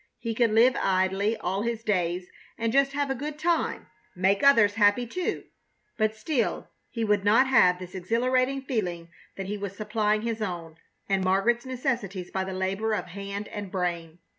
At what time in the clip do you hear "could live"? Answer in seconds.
0.33-0.75